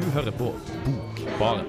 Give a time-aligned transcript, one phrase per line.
[0.00, 0.54] Du hører på
[0.84, 1.66] Bokbaren.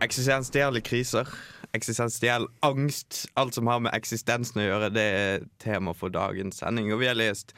[0.00, 1.28] Eksistensielle kriser,
[1.72, 6.92] eksistensiell angst, alt som har med eksistensen å gjøre, det er tema for dagens sending.
[6.92, 7.56] Og vi har lest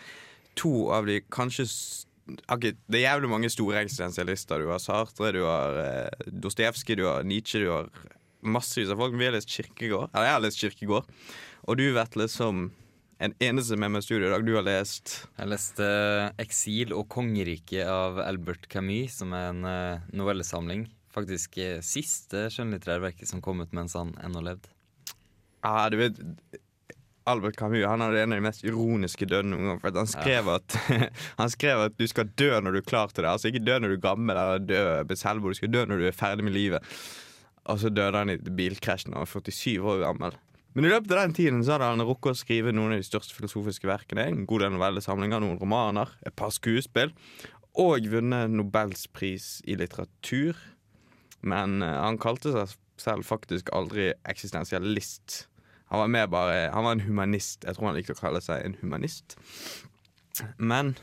[0.59, 1.66] to av de kanskje
[2.48, 4.62] okay, Det er jævlig mange store eksistensialister.
[4.62, 7.91] Du har Sartre, du har eh, Dostojevskij, du har Nietzsche, du har
[8.43, 9.16] massevis av folk.
[9.19, 10.10] Vi har lest Kirkegård.
[10.12, 11.10] Eller jeg har lest Kirkegård.
[11.69, 12.70] Og du, Vetle, som
[13.23, 15.87] en eneste med meg i studio i dag, du har lest Jeg leste
[16.43, 20.88] 'Eksil og kongeriket' av Albert Camus, som er en eh, novellesamling.
[21.15, 24.73] Faktisk eh, siste skjønnlitterære verket som kom ut mens han ennå levde.
[25.62, 26.19] Ja, du vet
[27.31, 29.80] Albert Camus han hadde en av de mest ironiske dødene noen gang.
[29.83, 30.79] For han, skrev at,
[31.41, 33.33] han skrev at du skal dø når du er klar til det.
[33.33, 36.02] Altså Ikke dø når du er gammel eller dø ved selvmord, du skal dø når
[36.02, 36.96] du er ferdig med livet.
[37.71, 40.38] Og så døde han i bilkrasj da han var 47 år gammel.
[40.73, 43.07] Men i løpet av den tiden så hadde han rukket å skrive noen av de
[43.07, 44.24] største filosofiske verkene.
[44.24, 47.13] En god del novellesamlinger, noen romaner, et par skuespill.
[47.79, 50.57] Og vunnet Nobels pris i litteratur.
[51.45, 55.43] Men eh, han kalte seg selv faktisk aldri eksistensialist.
[55.93, 57.65] Han var mer bare Han var en humanist.
[57.65, 59.35] Jeg tror han likte å kalle seg en humanist.
[60.57, 60.95] Men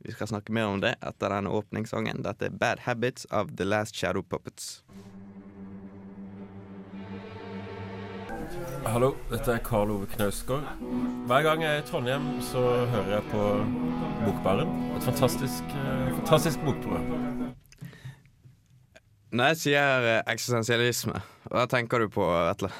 [0.00, 2.22] vi skal snakke mer om det etter denne åpningssangen.
[2.24, 4.78] Dette er Bad Habits av The Last Shadow Puppets.
[8.86, 10.64] Hallo, dette er Karl Ove Knausgård.
[11.28, 12.62] Hver gang jeg er i Trondheim, så
[12.94, 13.42] hører jeg på
[14.22, 14.72] Bokbaren.
[14.96, 17.52] Et fantastisk, eh, fantastisk bokprogram.
[19.36, 21.20] Når jeg sier eh, eksistensialisme,
[21.52, 22.72] hva tenker du på, Vetle?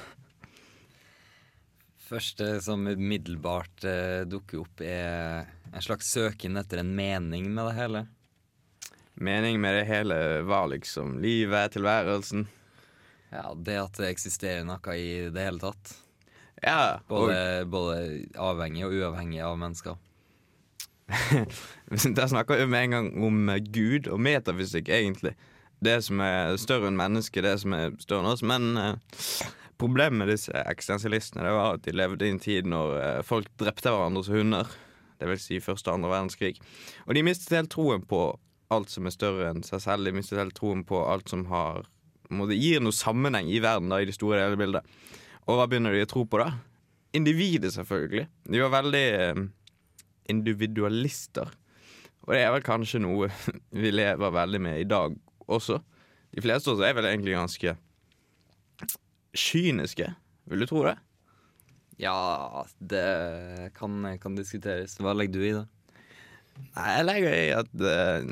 [2.11, 7.77] Første som umiddelbart eh, dukker opp, er en slags søken etter en mening med det
[7.77, 8.05] hele.
[9.21, 12.47] Mening med det hele var liksom livet, tilværelsen.
[13.31, 15.93] Ja, Det at det eksisterer noe i det hele tatt.
[16.61, 19.95] Ja, Både, både avhengig og uavhengig av mennesker.
[22.17, 25.33] Der snakker vi med en gang om Gud og metafysikk, egentlig.
[25.81, 28.43] Det som er større enn mennesket, det som er større enn oss.
[28.45, 29.17] Men eh,
[29.81, 33.49] problemet med disse eksistensialistene Det var at de levde i en tid når eh, folk
[33.59, 34.71] drepte hverandre som hunder.
[35.21, 36.55] Det vil si første og andre verdenskrig.
[37.07, 38.21] Og de mistet helt troen på
[38.71, 40.07] alt som er større enn seg selv.
[40.07, 41.85] De mistet helt troen på alt som har
[42.31, 44.87] måtte, gir noe sammenheng i verden, da, i det store hele bildet.
[45.47, 46.53] Og hva begynner de å tro på, da?
[47.17, 48.27] Individet, selvfølgelig.
[48.47, 49.43] De var veldig eh,
[50.31, 51.51] individualister.
[52.25, 53.29] Og det er vel kanskje noe
[53.83, 55.17] vi lever veldig med i dag
[55.51, 55.81] også.
[56.31, 57.75] De fleste av oss er vel egentlig ganske
[59.37, 60.09] kyniske.
[60.51, 60.97] Vil du tro det?
[62.01, 64.97] Ja, det kan, kan diskuteres.
[64.99, 65.65] Hva legger du i det?
[66.75, 68.31] Nei, jeg legger i at uh,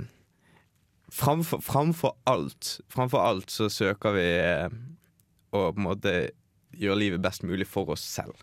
[1.14, 4.68] framfor, framfor alt Framfor alt så søker vi uh,
[5.56, 6.14] å på en måte
[6.80, 8.36] gjøre livet best mulig for oss selv.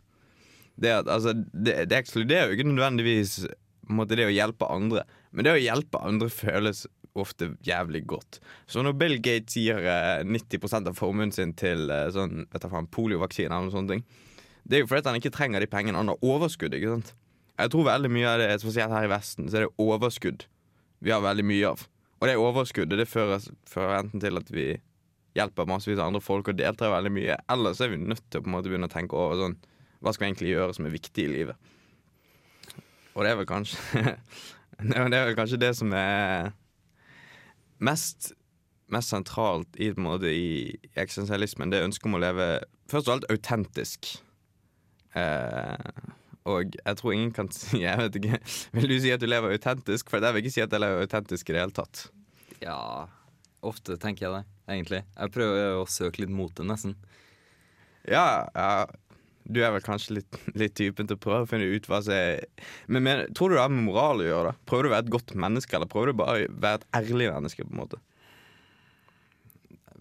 [0.77, 3.39] Det, at, altså, det, det ekskluderer jo ikke nødvendigvis
[3.87, 6.85] måte, det å hjelpe andre, men det å hjelpe andre føles
[7.23, 8.41] ofte jævlig godt.
[8.71, 12.71] Så når Bill Gates gir eh, 90% av formuen sin til eh, sånn, vet du,
[12.73, 14.05] faen, poliovaksine eller sånne ting,
[14.67, 16.01] det er jo fordi han ikke trenger de pengene.
[16.01, 16.75] Han har overskudd.
[16.75, 17.15] ikke sant?
[17.57, 20.45] Jeg tror veldig mye av det, spesielt her i Vesten, så er det overskudd
[21.05, 21.87] vi har veldig mye av.
[22.21, 24.67] Og det overskuddet det fører, fører enten til at vi
[25.37, 28.41] hjelper massevis av andre folk og deltar veldig mye, eller så er vi nødt til
[28.41, 29.59] å på en måte begynne å tenke over sånn
[30.01, 31.73] Hva skal vi egentlig gjøre som er viktig i livet?
[33.17, 34.03] Og det er vel kanskje
[34.91, 36.53] Det er vel kanskje det som er
[37.79, 38.33] mest,
[38.93, 41.73] mest sentralt i, måte, i eksistensialismen.
[41.73, 42.49] Det ønsket om å leve
[42.91, 44.13] først og alt autentisk.
[45.17, 46.03] Eh,
[46.47, 48.37] og jeg tror ingen kan si Jeg vet ikke
[48.77, 50.11] Vil du si at du lever autentisk?
[50.13, 52.03] For jeg vil ikke si at jeg lever autentisk i det hele tatt.
[52.61, 52.81] Ja,
[53.67, 55.03] ofte tenker jeg det, egentlig.
[55.09, 56.95] Jeg prøver å søke litt mot det, nesten.
[58.07, 58.87] Ja, ja
[59.47, 62.15] du er vel kanskje litt, litt typen til å prøve å finne ut hva som
[62.17, 62.45] er
[62.91, 64.53] men, men tror du det har med moral å gjøre?
[64.53, 64.67] da?
[64.69, 67.31] Prøver du å være et godt menneske, eller prøver du bare å være et ærlig
[67.33, 67.67] menneske?
[67.67, 68.01] på en måte?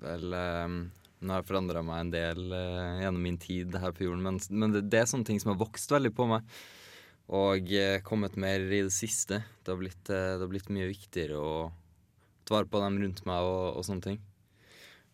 [0.05, 0.79] Vel, um,
[1.21, 4.41] nå har jeg forandra meg en del uh, gjennom min tid her på jorden, men,
[4.49, 6.45] men det, det er sånne ting som har vokst veldig på meg.
[7.33, 9.41] Og uh, kommet mer i det siste.
[9.63, 11.55] Det har blitt, uh, det har blitt mye viktigere å
[12.45, 14.23] ta vare på dem rundt meg og, og sånne ting.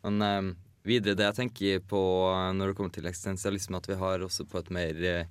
[0.06, 0.52] Men eh,
[0.88, 2.02] videre, det jeg tenker på
[2.32, 5.26] eh, når det kommer til eksistensialisme, at vi har også på et mer eh,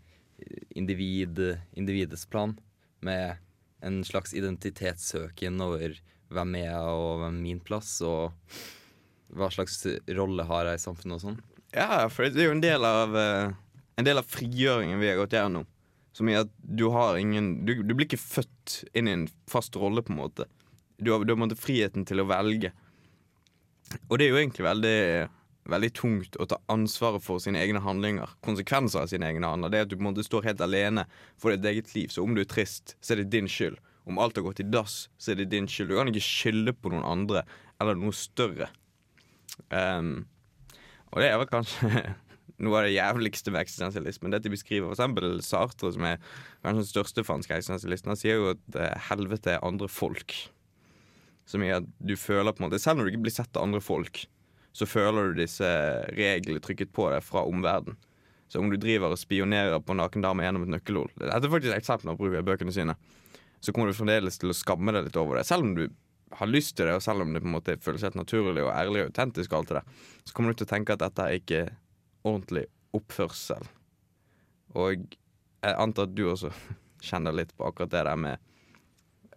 [0.79, 1.41] individ,
[1.79, 2.56] individets plan,
[3.05, 3.41] med
[3.85, 5.97] en slags identitetssøken over
[6.31, 8.37] hvem er jeg og hvem er min plass, og
[9.35, 9.82] hva slags
[10.17, 11.41] rolle har jeg i samfunnet og sånn.
[11.75, 13.58] Ja, for det er jo en del av eh,
[14.00, 15.67] En del av frigjøringen vi har gått gjennom.
[16.17, 19.76] Som i at du har ingen Du, du blir ikke født inn i en fast
[19.76, 20.47] rolle, på en måte.
[20.97, 22.73] Du har, du har på en måte friheten til å velge.
[24.08, 24.97] Og det er jo egentlig veldig
[25.69, 28.33] Veldig tungt å ta ansvaret for sine egne handlinger.
[28.45, 29.73] Konsekvenser av sine egne handlinger.
[29.73, 31.05] Det er at du på en måte står helt alene
[31.41, 32.09] for ditt eget liv.
[32.09, 33.77] Så om du er trist, så er det din skyld.
[34.09, 35.93] Om alt har gått i dass, så er det din skyld.
[35.93, 37.45] Du kan ikke skylde på noen andre
[37.81, 38.71] eller noe større.
[39.69, 40.25] Um,
[41.12, 41.91] og det er vel kanskje
[42.65, 44.33] noe av det jævligste med eksistensialismen.
[44.33, 45.45] Dette beskriver f.eks.
[45.47, 46.19] Sartre, som er
[46.65, 48.15] kanskje den største franske eksistensialisten.
[48.15, 50.35] Han sier jo at eh, helvete er andre folk.
[51.49, 53.67] Som mye at du føler på en måte Selv når du ikke blir sett av
[53.67, 54.23] andre folk,
[54.73, 55.67] så føler du disse
[56.15, 57.99] reglene trykket på deg fra omverdenen.
[58.51, 61.93] Så om du driver og spionerer på naken dame gjennom et nøkkelhull Dette er faktisk
[61.93, 62.97] et å bruke i bøkene sine.
[63.63, 65.45] Så kommer du fremdeles til å skamme deg litt over det.
[65.47, 65.85] Selv om du
[66.35, 68.73] har lyst til det, og selv om det på en måte føles helt naturlig og
[68.75, 71.27] ærlig og autentisk, og alt det der, så kommer du til å tenke at dette
[71.27, 71.63] er ikke
[72.27, 72.65] ordentlig
[72.97, 73.67] oppførsel.
[74.79, 76.51] Og jeg antar at du også
[77.09, 78.49] kjenner litt på akkurat det der med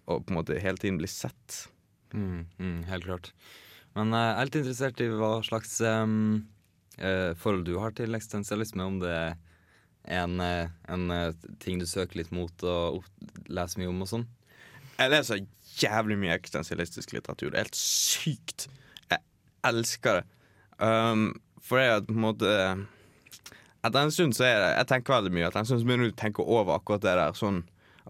[0.04, 1.68] å på en måte hele tiden bli sett.
[2.14, 3.32] Mm, mm, helt klart.
[3.98, 8.86] Men eh, jeg er litt interessert i hva slags eh, forhold du har til eksistensialisme.
[8.86, 9.36] Om det er
[10.20, 11.10] en, eh, en
[11.64, 13.04] ting du søker litt mot og
[13.48, 14.26] leser mye om og sånn.
[15.00, 15.46] Jeg leser
[15.82, 17.52] jævlig mye eksistensialistisk litteratur.
[17.52, 18.68] Det er helt sykt.
[19.10, 19.24] Jeg
[19.70, 20.26] elsker det.
[20.78, 21.30] Um,
[21.64, 22.54] for det er på en måte
[23.86, 25.46] Etter en stund så er det Jeg tenker veldig mye.
[25.48, 27.38] Etter en stund så begynner du å tenke over akkurat det der.
[27.38, 27.62] Sånn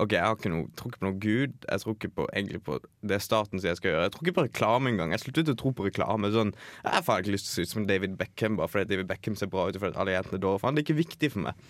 [0.01, 1.57] OK, jeg har ikke noe, tror ikke på noe Gud.
[1.67, 4.05] Jeg tror ikke på, egentlig på det staten sier jeg skal gjøre.
[4.07, 5.11] Jeg tror ikke på reklame engang.
[5.13, 6.31] Jeg sluttet å tro på reklame.
[6.33, 9.11] Sånn, jeg har ikke lyst til å se ut som David Beckham bare fordi David
[9.11, 11.69] Beckham ser bra ut fordi alle jentene dår, Faen, det er ikke viktig for meg.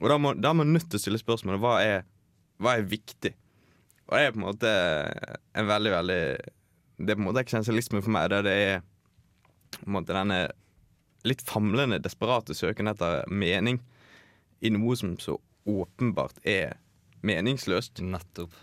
[0.00, 2.08] Og da, må, er man nødt til å stille spørsmålet hva er,
[2.62, 3.34] hva er viktig?
[4.08, 4.72] Og det er på en måte
[5.52, 6.20] en veldig, veldig
[6.96, 8.30] Det er på en måte eksistensialisme for meg.
[8.32, 8.80] Der det er
[9.76, 10.40] på en måte denne
[11.28, 13.82] litt famlende, desperate søken etter mening
[14.64, 15.36] i noe som så
[15.68, 16.78] åpenbart er
[17.26, 18.02] meningsløst.
[18.04, 18.54] Nettopp.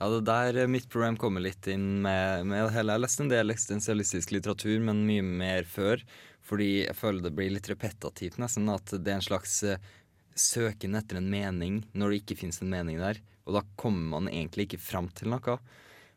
[0.00, 2.92] Ja, det der eh, mitt program kommer litt inn med, med hele.
[2.92, 6.02] Jeg har lest en del eksistensialistisk litteratur, men mye mer før.
[6.44, 8.68] Fordi jeg føler det blir litt repetativt, nesten.
[8.72, 9.92] At det er en slags eh,
[10.34, 13.22] søken etter en mening når det ikke finnes en mening der.
[13.46, 15.56] Og da kommer man egentlig ikke fram til noe.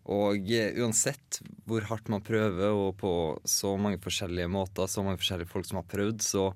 [0.07, 3.11] Og eh, uansett hvor hardt man prøver, og på
[3.47, 6.49] så mange forskjellige måter, så mange forskjellige folk som har prøvd, så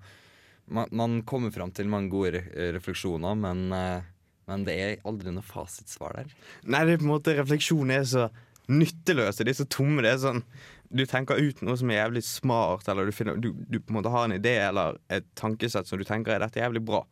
[0.71, 2.43] man, man kommer fram til mange gode
[2.75, 4.10] refleksjoner, men, eh,
[4.51, 6.31] men det er aldri noe fasitsvar der.
[6.67, 8.27] Nei, det er på en måte refleksjon er så
[8.71, 9.45] nytteløse.
[9.45, 10.03] De er så tomme.
[10.03, 10.45] Det er sånn
[10.91, 14.01] Du tenker ut noe som er jævlig smart, eller du, finner, du, du på en
[14.01, 17.05] måte har en idé eller et tankesett som du tenker er dette er jævlig bra.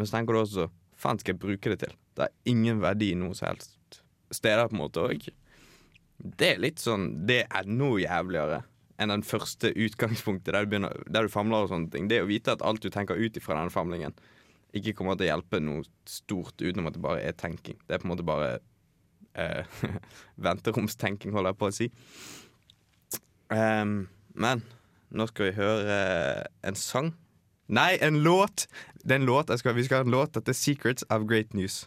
[0.00, 0.68] Men så tenker du også
[0.98, 1.92] faen skal jeg bruke det til?
[2.16, 4.00] Det er ingen verdi noe som helst
[4.34, 5.04] steder, på en måte.
[5.04, 5.28] Og
[6.40, 8.62] det er litt sånn Det er noe jævligere
[8.98, 12.08] enn den første utgangspunktet der du, begynner, der du famler og sånne ting.
[12.10, 14.16] Det å vite at alt du tenker ut ifra denne famlingen,
[14.76, 17.78] ikke kommer til å hjelpe noe stort utenom at det bare er tenking.
[17.86, 18.58] Det er på en måte bare
[19.38, 19.78] eh,
[20.48, 21.88] venteromstenking, holder jeg på å si.
[23.48, 24.02] Um,
[24.36, 24.60] men
[25.08, 25.98] nå skal vi høre
[26.68, 27.14] en sang.
[27.68, 28.66] Nei, en låt!
[29.04, 29.52] Det er en låt.
[29.60, 30.34] Skal, vi skal ha en låt.
[30.34, 31.86] Dette er 'Secrets of Great News'.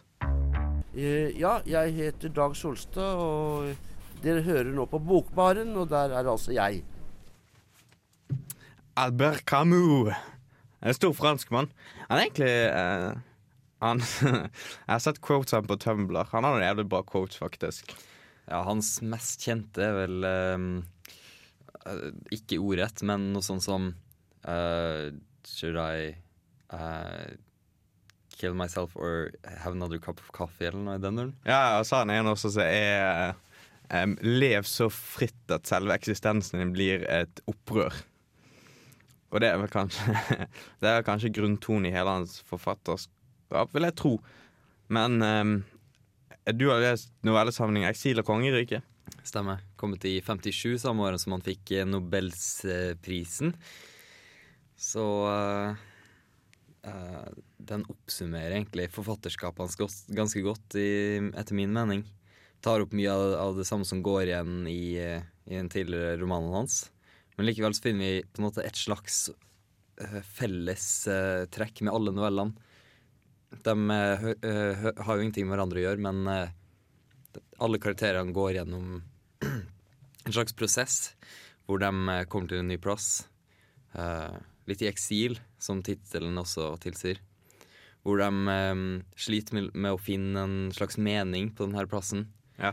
[0.94, 3.76] Eh, ja, jeg heter Dag Solstad, og
[4.22, 6.84] dere hører nå på Bokbaren, og der er altså jeg.
[8.96, 10.12] Albert Camus.
[10.82, 11.70] En stor franskmann.
[12.08, 13.20] Han er egentlig uh,
[13.82, 16.24] han, Jeg har sett quotes av ham på Tumblr.
[16.32, 17.94] Han har noen jævlig bra quotes, faktisk.
[18.48, 20.64] Ja, hans mest kjente er vel eh,
[22.34, 23.92] Ikke ordrett, men noe sånt som
[24.48, 25.06] uh,
[25.46, 26.12] Should I
[26.74, 27.30] uh,
[28.34, 31.34] kill myself or have another cup of coffee, eller noe i den duren?
[31.46, 33.36] Ja, og så har han en også som er
[33.90, 38.02] um, Lev så fritt at selve eksistensen din blir et opprør.
[39.32, 40.14] Og det er vel kanskje
[40.82, 44.16] Det er kanskje grunntonen i hele hans forfatterskap, vil jeg tro.
[44.92, 45.54] Men um,
[46.52, 48.84] du har lest novellesamlingen 'Eksil og kongeriket'.
[49.24, 49.62] Stemmer.
[49.78, 53.52] Kommet i 57, samme året som han fikk eh, Nobelsprisen.
[54.78, 55.76] Så uh,
[56.88, 57.28] uh,
[57.62, 62.02] den oppsummerer egentlig forfatterskapet hans ganske godt, i, etter min mening.
[62.62, 66.56] Tar opp mye av, av det samme som går igjen i, i den tidligere romanen
[66.56, 66.84] hans.
[67.36, 69.30] Men likevel så finner vi på en måte et slags
[70.00, 72.68] eh, felles eh, med alle novellene.
[73.52, 76.52] De eh, har jo ingenting med hverandre å gjøre, men
[77.62, 79.02] alle karakterene går gjennom
[80.24, 80.96] en slags prosess
[81.66, 81.90] hvor de
[82.28, 83.28] kommer til en ny plass.
[84.68, 87.20] Litt i eksil, som tittelen også tilsier.
[88.02, 88.56] Hvor de
[89.14, 92.26] sliter med, å finne en slags mening på denne plassen.
[92.58, 92.72] Ja.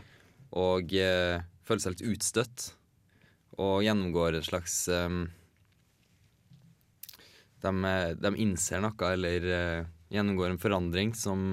[0.50, 2.66] Og føler seg litt utstøtt.
[3.58, 5.24] Og gjennomgår en slags um,
[7.60, 11.50] de, eh, de innser noe, eller uh, gjennomgår en forandring som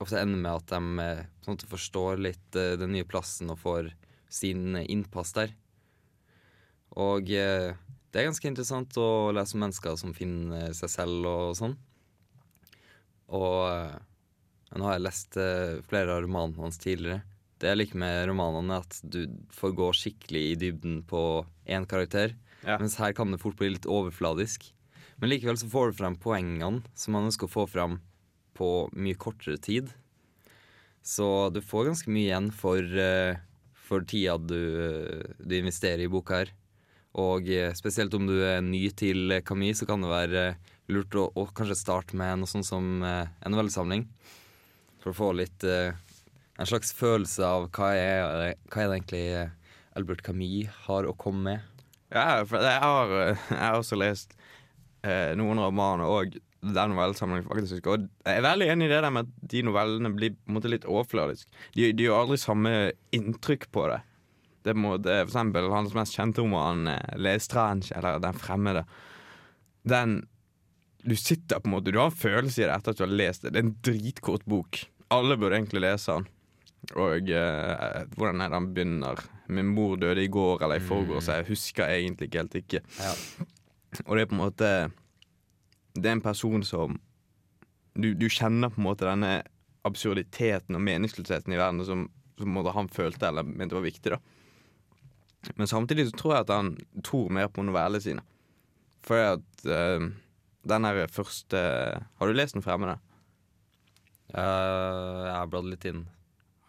[0.00, 1.08] ofte ender med at de
[1.44, 3.92] sånn at forstår litt uh, den nye plassen og får
[4.28, 5.52] sin eh, innpass der.
[6.96, 7.76] Og uh,
[8.08, 11.76] det er ganske interessant å lese om mennesker som finner seg selv og sånn.
[13.36, 13.96] Og eh,
[14.78, 17.20] nå har jeg lest eh, flere av romanene hans tidligere.
[17.58, 19.24] Det jeg liker med romanene, at du
[19.54, 21.22] får gå skikkelig i dybden på
[21.66, 22.36] én karakter.
[22.62, 22.76] Ja.
[22.78, 24.68] Mens her kan det fort bli litt overfladisk.
[25.18, 27.98] Men likevel så får du frem poengene som man ønsker å få frem
[28.58, 29.90] på mye kortere tid.
[31.02, 33.38] Så du får ganske mye igjen for, eh,
[33.88, 34.58] for tida du,
[35.38, 36.54] du investerer i boka her.
[37.18, 40.58] Og eh, spesielt om du er ny til Camus, så kan det være eh,
[40.92, 44.06] lurt å, å kanskje starte med noe sånt som eh, en novellesamling.
[45.02, 45.96] For å få litt eh,
[46.58, 49.24] en slags følelse av hva er, hva er det egentlig
[49.98, 51.84] Albert Camus har å komme med.
[52.14, 53.14] Ja, for jeg har,
[53.52, 54.36] jeg har også lest
[55.04, 57.86] eh, noen romaner og den novellesamlingen, faktisk.
[57.86, 60.56] Og jeg er veldig enig i det der med at de novellene blir på en
[60.56, 61.52] måte litt overfladiske.
[61.76, 62.72] De, de gjør aldri samme
[63.14, 64.00] inntrykk på det.
[64.66, 68.88] Det en måte, for eksempel hans mest kjente roman, eh, 'L'Estrange', eller 'Den fremmede'.
[69.86, 70.26] Den
[71.08, 73.14] Du sitter på en måte Du har en følelse i det etter at du har
[73.14, 73.52] lest det.
[73.52, 74.82] Det er en dritkort bok.
[75.14, 76.26] Alle burde egentlig lese den.
[76.96, 79.20] Og eh, hvordan er det han begynner?
[79.52, 82.80] Min mor døde i går eller i forgårs, så jeg husker egentlig ikke helt ikke.
[83.00, 83.12] Ja.
[84.06, 84.70] Og det er på en måte
[85.96, 86.98] Det er en person som
[87.96, 89.42] Du, du kjenner på en måte denne
[89.88, 92.04] absurditeten og meningsløsheten i verden som,
[92.38, 94.12] som han følte eller mente var viktig.
[94.12, 94.18] da
[95.56, 98.22] Men samtidig så tror jeg at han tror mer på novellene sine.
[99.02, 100.10] For at eh,
[100.68, 102.98] den her første Har du lest Den fremmede?
[104.28, 106.02] Uh, jeg har bladd litt inn.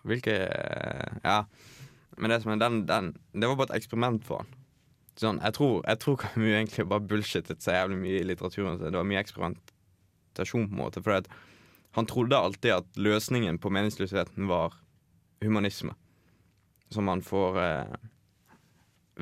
[0.09, 0.39] Hvilke
[1.23, 1.43] Ja.
[2.19, 4.55] Men det, som den, den, det var bare et eksperiment for han.
[5.19, 8.79] Sånn, jeg tror, jeg tror Camus egentlig bare bullshittet så jævlig mye i litteraturen.
[8.81, 11.03] Det var mye eksperimentasjon, på en måte.
[11.03, 11.27] For
[11.97, 14.77] han trodde alltid at løsningen på meningsløsheten var
[15.43, 15.95] humanisme.
[16.91, 17.95] Som han får eh,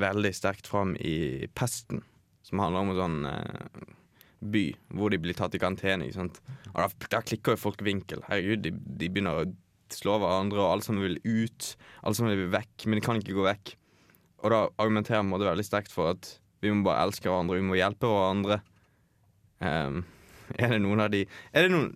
[0.00, 2.02] veldig sterkt fram i Pesten,
[2.46, 3.86] som handler om en sånn eh,
[4.38, 4.64] by
[4.94, 6.08] hvor de blir tatt i karantene.
[6.14, 8.22] da, da klikker jo folk vinkel.
[8.28, 9.48] Herregud, de, de begynner å
[9.96, 11.72] slå hverandre, og alle sammen vil ut.
[12.02, 13.74] Alle sammen vil vekk, men de kan ikke gå vekk.
[14.44, 17.78] Og da argumenterer man veldig sterkt for at vi må bare elske hverandre, vi må
[17.78, 18.60] hjelpe hverandre.
[19.62, 20.02] Um,
[20.62, 21.88] er det noen av de Er det noen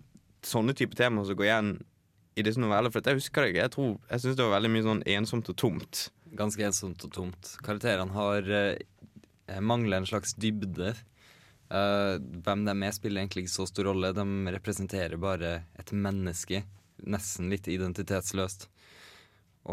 [0.43, 1.69] sånne type temaer som går igjen
[2.35, 2.91] i disse novellene?
[2.91, 3.63] For jeg husker det ikke.
[3.63, 6.03] Jeg, tror- jeg syns det var veldig mye sånn ensomt og tomt.
[6.33, 7.55] Ganske ensomt og tomt.
[7.63, 10.93] Karakterene har eh, mangler en slags dybde.
[11.73, 14.11] Uh, hvem de er, spiller egentlig ikke så stor rolle.
[14.13, 16.63] De representerer bare et menneske.
[17.03, 18.67] Nesten litt identitetsløst.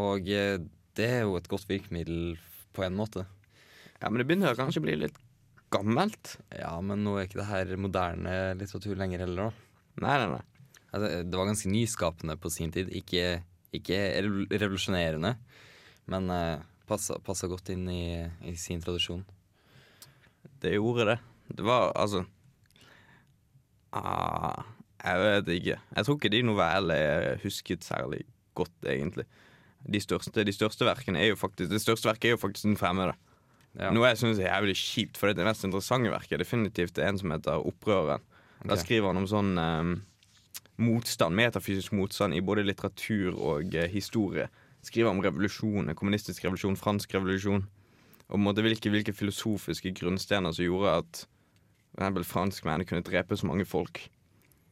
[0.01, 0.59] Og eh,
[0.99, 2.39] det er jo et godt virkemiddel
[2.77, 3.27] på en måte.
[4.01, 5.19] Ja, Men det begynner kanskje å bli litt
[5.71, 6.37] gammelt.
[6.55, 9.69] Ja, men nå er ikke det her moderne litteratur lenger heller, da.
[10.01, 10.67] Nei, nei, nei.
[10.91, 12.91] Altså, det var ganske nyskapende på sin tid.
[12.97, 13.43] Ikke,
[13.77, 14.01] ikke
[14.51, 15.37] revolusjonerende,
[16.11, 18.03] men uh, passa, passa godt inn i,
[18.51, 19.23] i sin tradisjon.
[20.61, 21.19] Det gjorde det.
[21.51, 22.25] Det var altså
[23.93, 24.67] ah,
[25.05, 25.79] Jeg vet ikke.
[25.97, 29.25] Jeg tror ikke de novellene er husket særlig godt, egentlig.
[29.89, 32.77] De største, de største verkene er jo faktisk Det største verket er jo faktisk Den
[32.77, 33.15] fremmede.
[33.79, 33.89] Ja.
[33.95, 37.19] Noe jeg syns er jævlig kjipt, for det mest interessante verket er definitivt det en
[37.19, 38.21] som heter Opprøreren.
[38.67, 38.83] Da Ok.
[38.83, 39.93] skriver han om sånn um,
[40.77, 44.49] motstand, metafysisk motstand i både litteratur og uh, historie.
[44.83, 47.65] Skriver om revolusjon, kommunistisk revolusjon, fransk revolusjon.
[48.29, 51.25] Og måte hvilke, hvilke filosofiske grunnstener som gjorde at
[51.91, 54.03] for eksempel franskmennene kunne drepe så mange folk.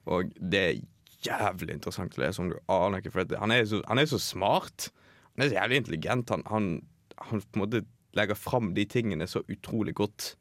[0.09, 0.81] Og det er
[1.27, 3.12] jævlig interessant å lese om du aner ikke.
[3.15, 4.91] For han, er så, han er så smart.
[5.35, 6.35] Han er så jævlig intelligent.
[6.35, 6.69] Han, han,
[7.31, 7.85] han på en måte
[8.19, 10.33] legger fram de tingene så utrolig godt.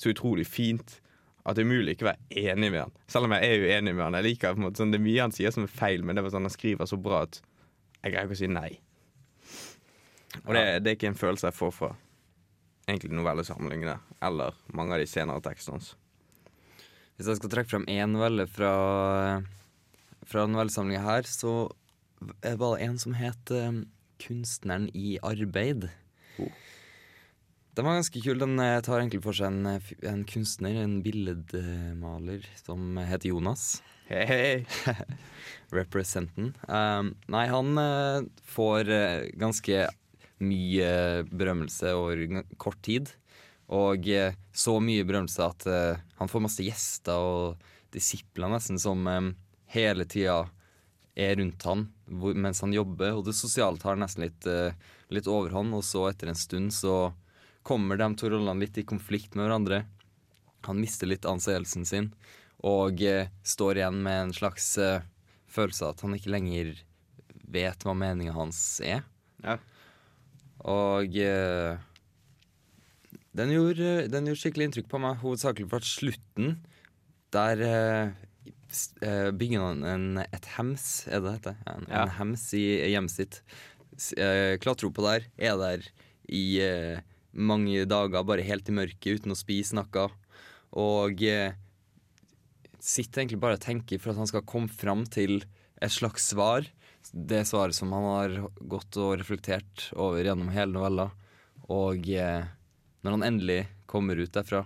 [0.00, 0.98] Så utrolig fint.
[1.44, 2.94] At det er umulig ikke å være enig med han.
[3.12, 4.16] Selv om jeg er uenig med han.
[4.18, 6.16] Jeg liker på en måte sånn, Det er mye han sier som er feil, men
[6.16, 7.42] det var sånn han skriver så bra at
[8.04, 8.70] jeg greier ikke å si nei.
[10.44, 11.90] Og det, det er ikke en følelse jeg får fra
[12.88, 13.94] egentlig novellesamlingene
[14.24, 15.92] eller mange av de senere tekstene hans.
[17.14, 18.74] Hvis jeg skal trekke frem én novelle fra,
[20.26, 21.68] fra novellesamlinga her, så
[22.42, 23.84] var det en som het eh,
[24.18, 25.90] 'Kunstneren i arbeid'.
[26.38, 26.50] Oh.
[27.74, 28.38] Den var ganske kul.
[28.38, 33.82] Den eh, tar egentlig for seg en, eh, en kunstner, en billedmaler, som heter Jonas.
[34.06, 34.94] Hei, hei.
[35.78, 36.52] Representen.
[36.68, 39.86] Um, nei, han uh, får uh, ganske
[40.44, 40.88] mye
[41.30, 43.14] berømmelse over kort tid.
[43.72, 49.06] Og eh, så mye berømmelse at eh, han får masse gjester og disipler nesten som
[49.08, 49.30] eh,
[49.72, 50.44] hele tida
[51.14, 53.14] er rundt han mens han jobber.
[53.16, 54.46] Og det sosiale tar nesten litt,
[55.14, 57.14] litt overhånd, og så etter en stund så
[57.64, 59.84] kommer de to rollene litt i konflikt med hverandre.
[60.66, 62.10] Han mister litt anseelsen sin
[62.66, 62.98] og
[63.46, 64.66] står igjen med en slags
[65.54, 66.74] følelse av at han ikke lenger
[67.54, 69.06] vet hva meninga hans er.
[69.44, 69.56] Ja.
[70.66, 71.14] Og
[73.34, 76.56] den, gjorde, den gjorde skikkelig inntrykk på meg, hovedsakelig for at slutten
[77.34, 81.56] Der uh, bygger han en, et hems, er det det heter?
[81.70, 82.02] En, Ja.
[82.04, 83.40] en hems i hjemmet sitt.
[84.18, 85.84] Eh, klatrer opp på der, er der
[86.26, 87.02] i uh,
[87.34, 90.08] mange dager, bare helt i mørket, uten å spise noe.
[90.74, 91.22] Og
[92.84, 95.44] sitter egentlig bare og tenker for at han skal komme fram til
[95.82, 96.66] et slags svar.
[97.12, 101.08] Det svaret som han har gått og reflektert over gjennom hele novella.
[101.72, 102.44] Og eh,
[103.04, 104.64] når han endelig kommer ut derfra,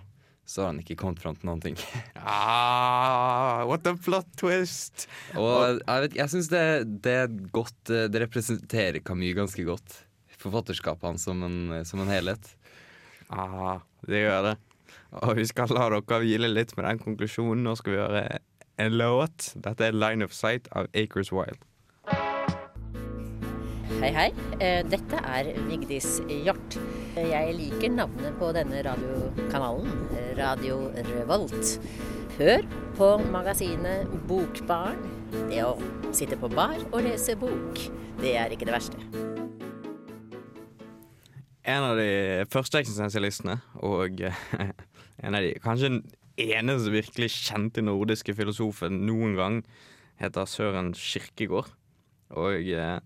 [0.49, 1.77] så har han ikke kommet fram til noen ting.
[2.29, 5.07] Ah, what a plot twist!
[5.37, 6.63] Og jeg, vet, jeg syns det,
[7.05, 9.97] det er godt eh, Det representerer Camus ganske godt.
[10.39, 12.51] Forfatterskapet hans som en, som en helhet.
[13.29, 14.55] Ah, det gjør det.
[15.21, 17.65] Og vi skal la dere hvile litt med den konklusjonen.
[17.65, 18.23] Nå skal vi gjøre
[18.79, 19.51] en låt.
[19.59, 21.59] Dette er 'Line of Sight' av Acres Wild.
[23.99, 24.29] Hei, hei.
[24.63, 26.77] Eh, Dette er Vigdis Hjort.
[27.19, 29.89] Jeg liker navnet på denne radiokanalen,
[30.37, 30.77] Radio
[31.09, 31.73] Revolt.
[32.37, 32.63] Hør
[32.95, 35.01] på magasinet Bokbarn.
[35.51, 35.73] Det å
[36.15, 37.83] sitte på bar og lese bok,
[38.23, 39.03] det er ikke det verste.
[41.67, 44.41] En av de første eksistensialistene, og eh,
[45.27, 46.01] en av de kanskje den
[46.39, 49.61] eneste virkelig kjente nordiske filosofen noen gang,
[50.23, 51.75] heter Søren Kirkegård.
[52.39, 52.99] Og eh,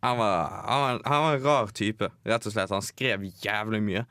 [0.00, 2.70] han var, han, var, han var en rar type, rett og slett.
[2.70, 4.04] Han skrev jævlig mye.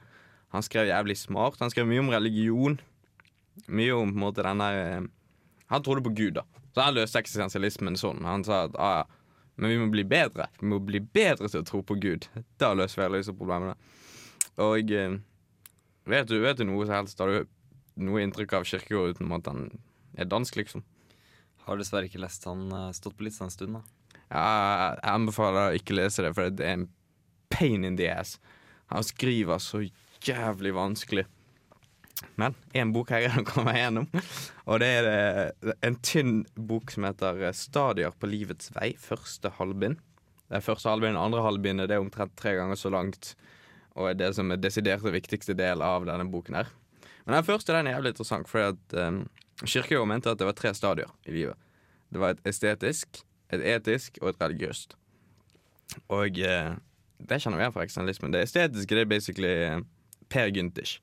[0.56, 1.60] Han skrev jævlig smart.
[1.64, 2.76] Han skrev mye om religion.
[3.68, 5.06] Mye om på en måte den der eh,
[5.72, 6.44] Han trodde på Gud, da.
[6.76, 8.22] Så han løste eksistensialismen sånn.
[8.28, 9.06] Han sa at ah, ja,
[9.58, 10.50] men vi må bli bedre.
[10.60, 12.28] Vi må bli bedre til å tro på Gud.
[12.62, 13.74] Da løser vi alle disse problemene.
[14.64, 15.18] Og eh,
[16.08, 17.24] vet, du, vet du noe som helst?
[17.24, 17.48] Har du
[18.08, 19.70] noe inntrykk av Kirkegård uten at han
[20.18, 20.84] er dansk, liksom?
[21.68, 23.84] Har dessverre ikke lest han eh, stått på lista en stund, da.
[24.28, 26.90] Jeg anbefaler å ikke lese det, for det er en
[27.54, 28.38] pain in the ass.
[28.92, 29.84] Han skriver så
[30.26, 31.26] jævlig vanskelig.
[32.36, 34.08] Men én bok her er å komme gjennom,
[34.66, 40.00] og det er det, en tynn bok som heter 'Stadier på livets vei', første halvbind.
[40.50, 43.36] Det er første halvbind, andre halvbindet det er omtrent tre ganger så langt,
[43.96, 46.68] og er det som er desidert viktigste del av denne boken her.
[47.26, 49.30] Men den første den er jævlig interessant, fordi at um,
[49.66, 51.58] Kirkegård mente at det var tre stadier i livet.
[52.14, 53.22] Det var et estetisk,
[53.54, 54.98] et etisk og et religiøst.
[56.14, 56.74] Og eh,
[57.18, 58.34] det kjenner vi igjen fra eksternalismen.
[58.36, 59.80] Det estetiske det er basically eh,
[60.32, 60.98] Per Gyntich.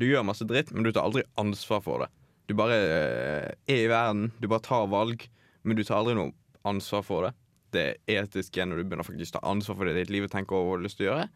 [0.00, 2.10] Du gjør masse dritt, men du tar aldri ansvar for det.
[2.48, 5.26] Du bare eh, er i verden, du bare tar valg,
[5.62, 6.32] men du tar aldri noe
[6.68, 7.34] ansvar for det.
[7.70, 10.56] Det etiske er når du begynner faktisk ta ansvar for det ditt liv og tenker
[10.58, 11.26] over hva du har lyst til å gjøre.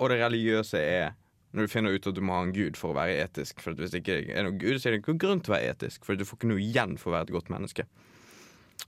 [0.00, 1.12] Og det religiøse er
[1.50, 3.62] når du finner ut at du må ha en gud for å være etisk.
[3.62, 5.56] For hvis det ikke er noen gud, så er det ikke noen grunn til å
[5.56, 6.06] være etisk.
[6.06, 7.86] For du får ikke noe igjen for å være et godt menneske.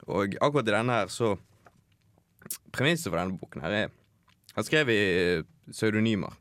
[0.09, 1.35] Og akkurat i denne her så
[2.74, 3.92] Premisset for denne boken her er
[4.57, 5.02] Han skrev i
[5.70, 6.35] pseudonymer.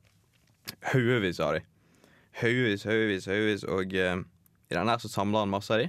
[0.91, 1.61] Haugevis av de.
[2.41, 3.63] Haugevis, haugevis, haugevis.
[3.69, 4.23] Og eh,
[4.71, 5.87] i denne her så samler han masse av de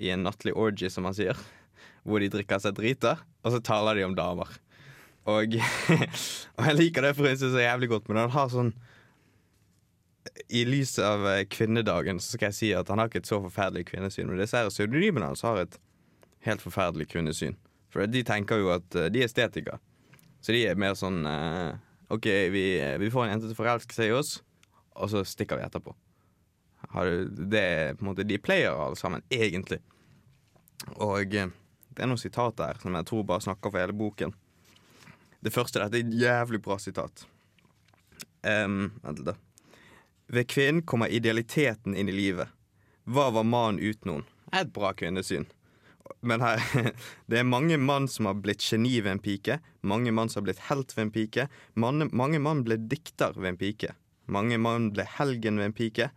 [0.00, 1.38] i en nattlig orgy, som han sier.
[2.08, 4.52] Hvor de drikker seg drita, og så taler de om damer.
[5.28, 5.56] Og,
[6.56, 8.72] og jeg liker det premisset så jævlig godt, men han har sånn
[10.48, 13.40] I lys av eh, kvinnedagen så skal jeg si at han har ikke et så
[13.44, 14.28] forferdelig kvinnesyn.
[14.28, 15.80] Men disse pseudonymene hans har et
[16.46, 17.56] helt forferdelig kvinnesyn.
[17.90, 19.80] For de tenker jo at eh, de er estetikere.
[20.40, 21.76] Så de er mer sånn uh,
[22.10, 22.64] OK, vi,
[23.02, 24.38] vi får en jente til å forelske seg i oss,
[24.96, 25.92] og så stikker vi etterpå.
[26.90, 29.82] Du, det er på en måte De player alle sammen, egentlig.
[30.96, 31.52] Og eh,
[31.90, 34.32] det er noen sitater her som jeg tror bare snakker for hele boken.
[35.40, 37.26] Det første dette er et jævlig bra sitat.
[38.40, 39.36] Um, vent litt, da.
[40.30, 42.48] Ved kvinnen kommer idealiteten inn i livet.
[43.04, 44.28] Hva var mannen uten noen?
[44.54, 45.48] Et bra kvinnesyn.
[46.20, 46.60] Men her,
[47.30, 49.60] det er mange mann som har blitt geni ved en pike.
[49.86, 51.48] Mange mann som har blitt helt ved en pike.
[51.74, 53.94] Mange, mange mann ble dikter ved en pike.
[54.30, 56.10] Mange mann ble helgen ved en pike.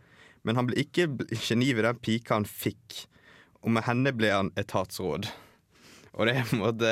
[0.43, 3.05] Men han ble ikke geni ved den pika han fikk.
[3.63, 5.29] Og med henne ble han etatsråd.
[6.13, 6.89] Og det er på en måte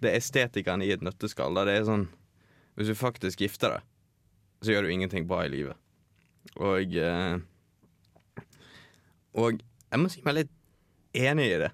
[0.00, 1.54] Det er estetikeren i et nøtteskall.
[1.60, 2.08] Det er sånn
[2.74, 3.86] Hvis du faktisk gifter deg,
[4.64, 5.76] så gjør du ingenting bra i livet.
[6.56, 7.36] Og eh,
[9.36, 10.54] Og jeg må si meg litt
[11.14, 11.70] enig i det.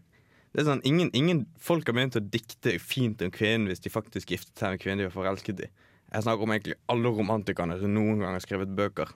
[0.57, 3.91] Det er sånn, ingen, ingen folk har begynt å dikte fint om kvinnen hvis de
[3.93, 5.69] faktisk giftet seg med kvinnen de var forelsket i.
[6.09, 9.13] Jeg snakker om egentlig alle romantikerne som noen gang har skrevet bøker.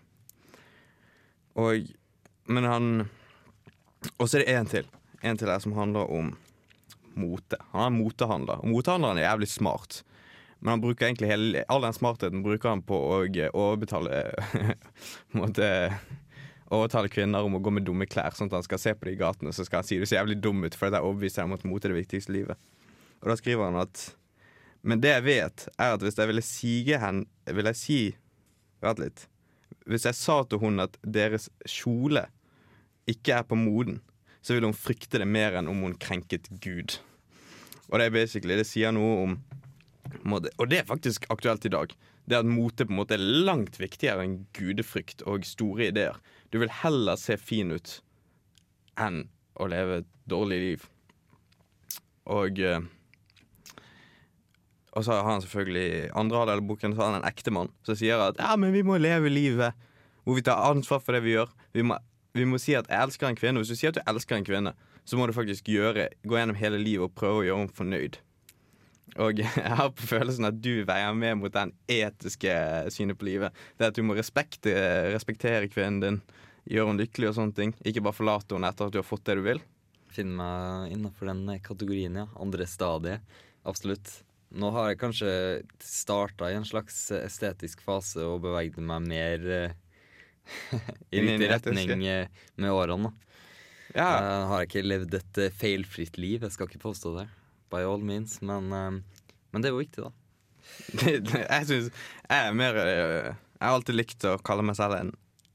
[1.57, 1.88] Og
[2.44, 3.09] Men han
[4.18, 4.87] Og så er det én til.
[5.22, 6.35] En til her som handler om
[7.16, 7.57] mote.
[7.72, 8.61] Han er motehandler.
[8.61, 10.03] Og motehandleren er jævlig smart.
[10.61, 14.22] Men han bruker egentlig hele, all den smartheten bruker han på å overbetale
[15.33, 15.68] på en måte
[16.70, 19.16] overtale kvinner om å gå med dumme klær, sånn at han skal se på de
[19.16, 21.42] i gatene, så skal han si du ser jævlig dum ut, for det er overbevist
[21.42, 22.68] om at mote er det viktigste i livet.
[23.20, 24.06] Og da skriver han at
[24.83, 27.98] Men det jeg vet, er at hvis jeg ville sige hen Vil jeg si
[28.80, 29.26] Vent litt.
[29.85, 32.22] Hvis jeg sa til hun at deres kjole
[33.11, 33.98] ikke er på moden,
[34.40, 36.96] så ville hun frykte det mer enn om hun krenket Gud.
[37.90, 39.37] Og det er basically, det sier noe om
[40.33, 41.92] Og det er faktisk aktuelt i dag.
[42.30, 46.20] Det at mote på en måte er langt viktigere enn gudefrykt og store ideer.
[46.54, 47.96] Du vil heller se fin ut
[49.00, 49.24] enn
[49.58, 50.88] å leve et dårlig liv.
[52.30, 52.86] Og eh,
[54.90, 57.94] Og så har han selvfølgelig andre halvdel av boken så har han en ektemann som
[57.98, 59.76] sier at ja, men vi må leve livet
[60.24, 61.52] hvor vi tar ansvar for det vi gjør.
[61.72, 61.96] Vi må,
[62.34, 63.62] vi må si at 'jeg elsker en kvinne'.
[63.62, 64.72] Hvis du sier at du elsker en kvinne,
[65.04, 68.18] så må du faktisk gjøre, gå gjennom hele livet og prøve å gjøre henne fornøyd.
[69.18, 72.54] Og jeg har på følelsen at du veier med mot den etiske
[72.94, 73.56] synet på livet.
[73.78, 74.74] Det at du må respekte,
[75.10, 76.22] respektere kvinnen din,
[76.70, 77.74] gjøre henne lykkelig og sånne ting.
[77.86, 79.62] Ikke bare forlate henne etter at du har fått det du vil.
[80.10, 82.26] Finne meg innafor den kategorien, ja.
[82.42, 83.38] Andre stadiet.
[83.68, 84.20] Absolutt.
[84.50, 85.32] Nå har jeg kanskje
[85.84, 89.76] starta i en slags estetisk fase og beveget meg mer eh,
[91.14, 93.12] i riktig retning eh, med årene.
[93.94, 97.28] Ja, Jeg har ikke levd et eh, feilfritt liv, jeg skal ikke påstå det.
[97.70, 98.38] By all means.
[98.42, 100.14] Men, eh, men det er jo viktig, da.
[101.11, 105.12] jeg synes Jeg er mer eh, Jeg har alltid likt å kalle meg selv en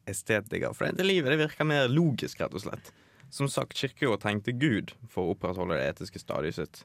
[0.10, 0.76] estetiker.
[0.78, 2.92] For det livet det virker mer logisk, rett og slett.
[3.34, 6.84] Som sagt, Kirkegård trengte Gud for å opprettholde det etiske stadiet sitt.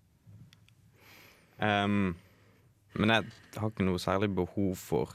[1.60, 2.16] Um,
[2.96, 5.12] men jeg har ikke noe særlig behov for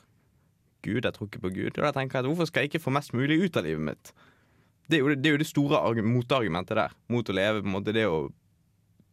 [0.85, 1.01] Gud.
[1.01, 1.73] Jeg tror ikke på Gud.
[1.73, 3.87] Og da tenker jeg at hvorfor skal jeg ikke få mest mulig ut av livet
[3.89, 4.13] mitt?
[4.85, 6.95] Det er jo det, det, er jo det store motargumentet der.
[7.09, 7.63] Mot å leve.
[7.63, 8.27] på en måte Det å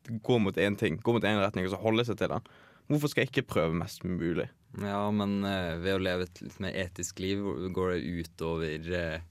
[0.08, 2.46] gå mot én ting, gå mot én retning og så holde seg til den.
[2.90, 4.48] Hvorfor skal jeg ikke prøve mest mulig?
[4.80, 7.44] Ja, men uh, ved å leve et litt mer etisk liv
[7.76, 9.24] går det utover uh,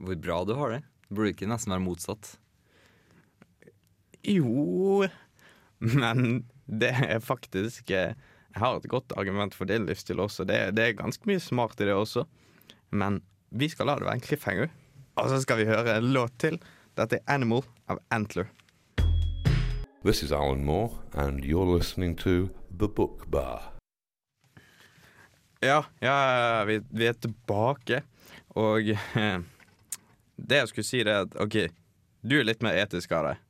[0.00, 0.82] hvor bra du har det.
[1.06, 2.34] Det burde ikke nesten være motsatt.
[4.26, 5.06] Jo
[5.78, 8.16] Men det er faktisk eh,
[8.50, 10.46] Jeg har et godt argument for din livsstil også.
[10.48, 12.24] Det, det er ganske mye smart i det også.
[12.90, 13.20] Men
[13.54, 14.72] vi skal la det være en cliffhanger.
[15.20, 16.56] Og så skal vi høre en låt til.
[16.96, 18.48] Dette er 'Animal' av Antler.
[20.06, 23.62] This is Alan Moore, and you're listening to The Book Bar.
[25.60, 28.04] Ja, ja vi, vi er tilbake.
[28.54, 29.40] Og eh,
[30.36, 31.56] det jeg skulle si, det er at OK,
[32.22, 33.40] du er litt mer etisk av deg.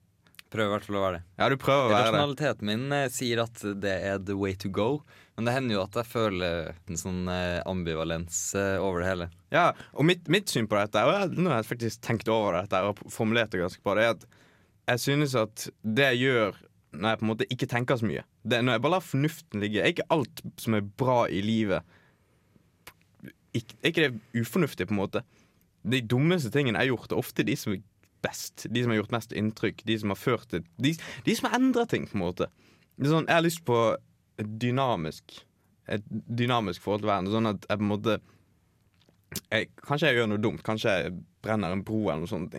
[0.49, 1.27] Prøver i hvert fall å være det.
[1.43, 2.15] Ja, du prøver å være det.
[2.15, 4.89] Rasjonaliteten min eh, sier at det er the way to go,
[5.37, 9.29] men det hender jo at jeg føler en sånn eh, ambivalens eh, over det hele.
[9.53, 12.63] Ja, og mitt, mitt syn på dette, og jeg, nå har jeg faktisk tenkt over
[12.63, 14.29] dette og formulert det ganske bra, det er at
[14.87, 16.63] jeg synes at det jeg gjør
[16.97, 19.61] når jeg på en måte ikke tenker så mye det, Når jeg bare lar fornuften
[19.61, 21.83] ligge Er ikke alt som er bra i livet
[23.57, 25.23] ikke, Er ikke det ufornuftig, på en måte?
[25.87, 27.83] De dummeste tingene jeg har gjort, er ofte de som er
[28.25, 28.67] best.
[28.73, 29.85] De som har gjort mest inntrykk.
[29.87, 30.93] De som har ført det De,
[31.25, 32.49] de som har endret ting, på en måte.
[32.99, 33.79] Sånn, jeg har lyst på
[34.37, 35.39] dynamisk
[35.87, 37.31] Et dynamisk forhold til verden.
[37.31, 38.19] Sånn at jeg på en måte
[39.53, 40.65] jeg, Kanskje jeg gjør noe dumt.
[40.67, 41.15] Kanskje jeg
[41.47, 42.57] brenner en bro eller noe sånt.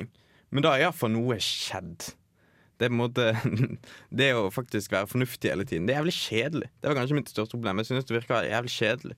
[0.54, 2.12] Men da har iallfall noe skjedd.
[2.78, 3.32] Det måte
[4.20, 6.70] Det å faktisk være fornuftig hele tiden, det er jævlig kjedelig.
[6.78, 7.82] Det var kanskje mitt største problem.
[7.82, 9.18] Jeg synes det virker jævlig kjedelig.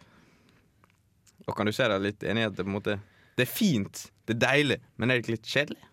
[1.47, 2.99] Og kan du se deg litt enig i at det på en måte
[3.37, 5.85] Det er fint, det er deilig, men er det ikke litt kjedelig?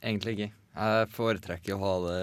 [0.00, 0.48] Egentlig ikke.
[0.76, 2.22] Jeg foretrekker å ha det,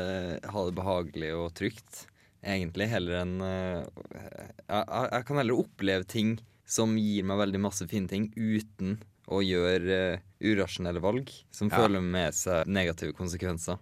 [0.54, 2.04] ha det behagelig og trygt,
[2.41, 3.86] egentlig, heller enn eh,
[4.17, 8.97] jeg, jeg kan heller oppleve ting som gir meg veldig masse fine ting, uten
[9.32, 11.78] å gjør uh, urasjonelle valg som Ja.
[11.80, 13.78] føler med seg negative konsekvenser.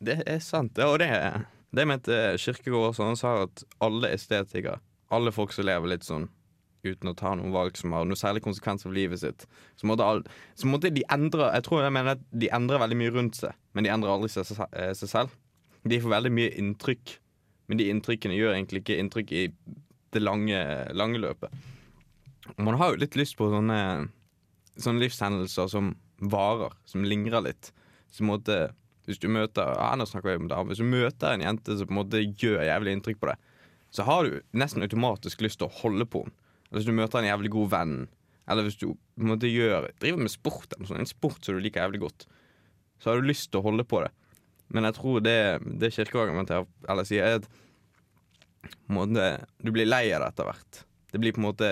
[0.00, 0.84] Det er sant, det.
[0.86, 1.10] Og det,
[1.74, 3.04] det mente Kirkegård også.
[3.04, 4.78] Han sa at alle estetikere,
[5.10, 6.28] alle folk som lever litt sånn
[6.86, 9.44] uten å ta noen valg som har noe særlig konsekvens for livet sitt,
[9.76, 10.20] så måtte, all,
[10.54, 13.52] så måtte de endre Jeg tror jeg mener at de endrer veldig mye rundt seg,
[13.74, 15.34] men de endrer aldri seg, seg, eh, selv.
[15.84, 17.16] De får veldig mye inntrykk,
[17.68, 19.42] men de inntrykkene gjør egentlig ikke inntrykk i
[20.14, 20.62] det lange,
[20.96, 21.50] lange løpet.
[22.56, 24.08] Man har jo litt lyst på sånne,
[24.78, 27.72] sånne livshendelser som varer, som lingrer litt.
[28.14, 28.68] Som måtte
[29.08, 31.88] hvis du møter ja, nå snakker jeg om det, hvis du møter en jente som
[31.88, 33.46] på en måte gjør jævlig inntrykk på deg,
[33.96, 36.36] så har du nesten automatisk lyst til å holde på henne.
[36.68, 37.94] Eller hvis du møter en jævlig god venn,
[38.52, 41.56] eller hvis du på en måte gjør, driver med sport, eller sånt, en sport som
[41.56, 42.26] du liker jævlig godt,
[43.00, 44.10] så har du lyst til å holde på det.
[44.76, 45.38] Men jeg tror det,
[45.80, 47.48] det argumenterer eller sier, er at
[48.68, 49.30] på en måte,
[49.64, 50.82] du blir lei av det etter hvert.
[51.08, 51.70] Det blir på en måte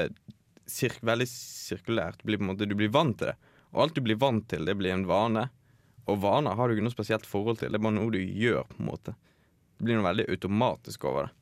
[0.70, 2.20] sirk, veldig sirkulært.
[2.20, 3.36] Du blir, måte, du blir vant til det.
[3.74, 5.48] Og alt du blir vant til, det blir en vane.
[6.06, 7.72] Og vaner har du ikke noe spesielt forhold til.
[7.72, 8.64] Det er bare noe du gjør.
[8.70, 9.16] på en måte
[9.76, 11.36] Det blir noe veldig automatisk over det.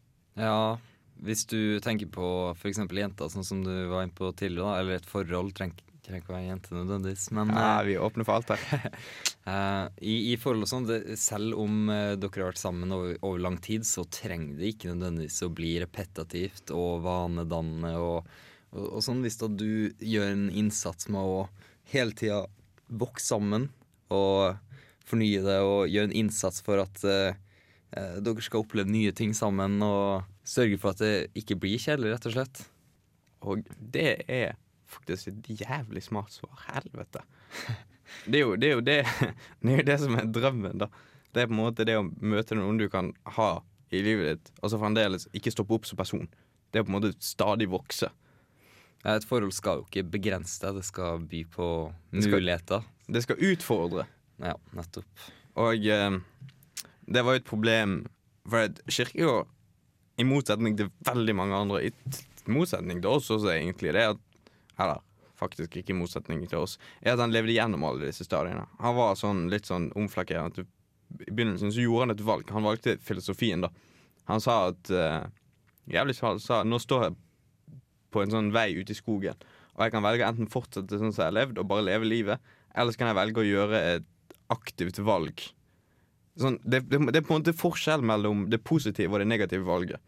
[0.44, 0.76] Ja,
[1.22, 2.80] hvis du tenker på f.eks.
[2.90, 5.54] jenter, sånn som du var inne på tidligere, da, eller et forhold,
[6.04, 8.90] Trenger ikke være jente nødvendigvis, men Ja, eh, vi åpner for alt her.
[9.52, 13.40] eh, i, i forhold og sånn, selv om eh, dere har vært sammen over, over
[13.40, 18.28] lang tid, så trenger det ikke nødvendigvis å bli repetitivt og vanedannende og,
[18.74, 19.22] og, sånn.
[19.24, 21.46] Hvis da du gjør en innsats med å
[21.92, 22.44] hele tida
[22.88, 23.70] vokse sammen
[24.12, 24.60] og
[25.08, 27.36] fornye det og gjøre en innsats for at eh,
[27.96, 32.14] eh, dere skal oppleve nye ting sammen og sørge for at det ikke blir kjedelig,
[32.14, 32.62] rett og slett.
[33.44, 34.56] Og det er
[34.88, 36.54] faktisk et jævlig smart svar.
[36.70, 37.24] Helvete.
[38.30, 38.94] Det er jo det, er jo det,
[39.64, 40.86] det, er jo det som er drømmen, da.
[41.34, 43.48] Det er på en måte det å møte noen du kan ha
[43.90, 46.28] i livet ditt, og så fremdeles ikke stoppe opp som person.
[46.70, 48.10] Det er på en måte stadig vokse.
[49.04, 51.66] Et forhold skal jo ikke begrense deg, det skal by på
[52.12, 52.40] Det skal-
[53.10, 54.06] Det skal utfordre.
[54.40, 55.04] Ja, nettopp.
[55.56, 56.18] Og eh,
[57.06, 58.06] det var jo et problem,
[58.48, 59.46] for Kirkegård,
[60.18, 61.92] i motsetning til veldig mange andre, i
[62.48, 64.18] motsetning til oss også egentlig, det er at
[64.78, 64.98] Eller
[65.38, 68.66] faktisk ikke i motsetning til oss, er at han levde gjennom alle disse stadiene.
[68.80, 70.64] Han var sånn litt sånn omflakkerende.
[71.20, 72.50] I begynnelsen så gjorde han et valg.
[72.50, 73.68] Han valgte filosofien, da.
[74.26, 75.26] Han sa at eh,
[75.90, 77.16] Jævlig sa, sa Nå står jeg
[78.14, 81.24] på en sånn vei ute i skogen, og jeg kan velge enten fortsette sånn som
[81.24, 84.36] jeg har levd, og bare leve livet, eller så kan jeg velge å gjøre et
[84.54, 85.42] aktivt valg.
[86.40, 89.66] Sånn, det, det, det er på en måte forskjell mellom det positive og det negative
[89.66, 90.02] valget.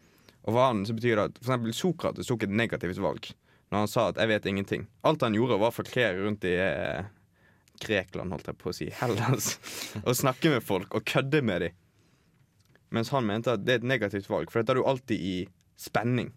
[0.47, 3.31] Og for han så betyr det at for eksempel Sokrates tok et negativt valg
[3.67, 4.87] når han sa at 'jeg vet ingenting'.
[5.03, 7.03] Alt han gjorde, var å forklare rundt i eh,
[7.83, 9.59] Grekland, holdt jeg på å si, Hellas,
[10.07, 11.73] og snakke med folk og kødde med dem.
[12.95, 15.37] Mens han mente at det er et negativt valg, for da er du alltid i
[15.77, 16.31] spenning.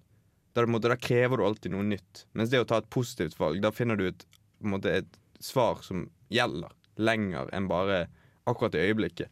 [0.58, 2.26] Er en måte, krever du alltid noe nytt.
[2.36, 4.26] Mens det å ta et positivt valg, da finner du et,
[4.60, 8.08] måte, et svar som gjelder lenger enn bare
[8.50, 9.30] akkurat i øyeblikket.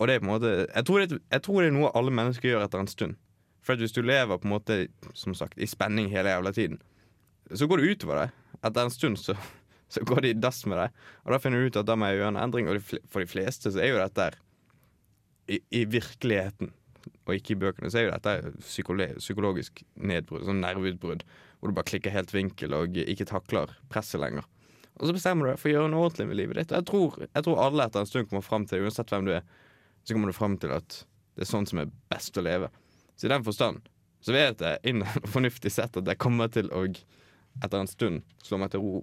[0.00, 2.14] Og det er på en måte jeg tror, det, jeg tror det er noe alle
[2.14, 3.18] mennesker gjør etter en stund.
[3.60, 4.78] For hvis du lever på en måte
[5.18, 6.78] som sagt, i spenning hele jævla tiden,
[7.52, 8.36] så går det utover deg.
[8.64, 9.36] Etter en stund så,
[9.92, 11.02] så går det i dass med deg.
[11.26, 12.70] Og da finner du ut at da må jeg gjøre en endring.
[12.70, 14.38] Og for de fleste så er jo dette her
[15.50, 16.72] i, i virkeligheten,
[17.26, 21.22] og ikke i bøkene, så er jo dette psykolo psykologisk nedbrudd, sånn nerveutbrudd,
[21.60, 24.46] hvor du bare klikker helt vinkel og ikke takler presset lenger.
[25.00, 26.74] Og så bestemmer du deg for å gjøre noe ordentlig med livet ditt.
[26.76, 29.46] Jeg tror, jeg tror alle etter en stund kommer fram til uansett hvem du er,
[30.04, 30.98] så kommer du fram til at
[31.36, 32.68] det er sånn som er best å leve.
[33.16, 33.86] Så i den forstand
[34.20, 38.60] så vet jeg innen fornuftig sett at jeg kommer til å etter en stund slå
[38.60, 39.00] meg til ro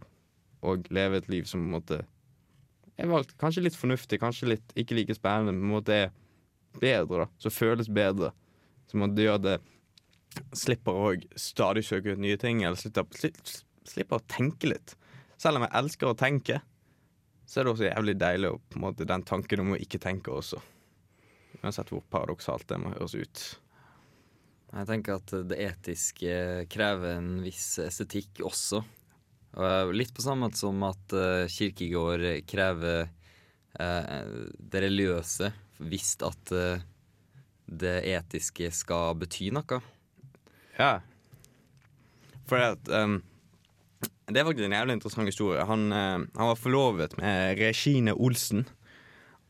[0.67, 2.03] og leve et liv som på en måte
[2.97, 6.07] er valgt kanskje litt fornuftig, kanskje litt ikke like spennende, men på en måte er
[6.81, 7.27] bedre, da.
[7.41, 8.31] Som føles bedre.
[8.87, 9.57] Så det gjør det
[10.53, 13.39] Slipper å stadig søke ut nye ting, eller slipper,
[13.87, 14.93] slipper å tenke litt.
[15.41, 16.59] Selv om jeg elsker å tenke,
[17.47, 20.01] så er det også jævlig deilig å, på en måte, den tanken om å ikke
[20.03, 20.59] tenke også.
[21.63, 23.43] Uansett hvor paradoksalt det må høres ut.
[24.67, 26.37] Jeg tenker at det etiske
[26.69, 28.83] krever en viss estetikk også.
[29.95, 33.07] Litt på samme måte som at eh, kirkegård krever
[33.79, 36.83] eh, det religiøse, hvis at uh,
[37.67, 39.81] det etiske skal bety noe.
[40.77, 40.99] Ja.
[42.47, 43.19] For at um,
[44.27, 45.65] Det er faktisk en jævlig interessant historie.
[45.67, 48.65] Han, uh, han var forlovet med Regine Olsen.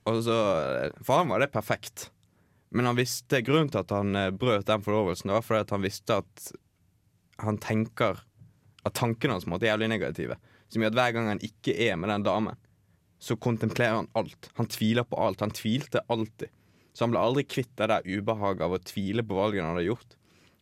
[0.08, 0.36] Så,
[1.04, 2.10] for han var det perfekt.
[2.72, 5.86] Men han visste grunnen til at han uh, brøt den forlovelsen, det var fordi han
[5.86, 6.48] visste at
[7.38, 8.24] han tenker
[8.88, 10.38] At tankene hans måtte er jævlig negative.
[10.72, 12.56] Som gjør at hver gang han ikke er med den damen,
[13.19, 14.49] så kontemplerer han alt.
[14.60, 15.41] Han tviler på alt.
[15.41, 16.53] Han tvilte alltid.
[16.93, 19.89] Så han ble aldri kvitt det der ubehaget av å tvile på valgene han hadde
[19.89, 20.15] gjort.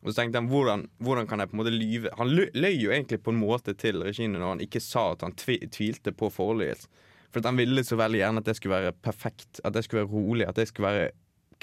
[0.06, 2.92] Og så tenkte han, hvordan, hvordan kan jeg på en måte lyve Han løy jo
[2.94, 6.30] egentlig på en måte til regimet når han ikke sa at han tvi, tvilte på
[6.34, 6.86] forholdet.
[7.34, 10.14] For han ville så veldig gjerne at det skulle være perfekt, at det skulle være
[10.14, 11.08] rolig, at det skulle være